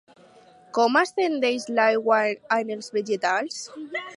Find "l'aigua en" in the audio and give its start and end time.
1.81-2.73